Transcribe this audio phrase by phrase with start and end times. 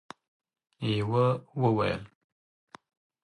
[0.97, 1.25] يوه
[1.61, 2.03] وويل: